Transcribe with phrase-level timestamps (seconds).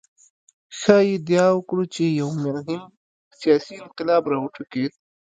[0.79, 2.81] ښايي ادعا وکړو چې یو مهم
[3.39, 4.91] سیاسي انقلاب راوټوکېد.